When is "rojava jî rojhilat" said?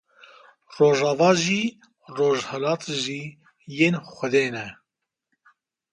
0.77-2.83